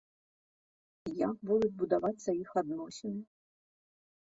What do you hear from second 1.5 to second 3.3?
будуць будавацца іх адносіны?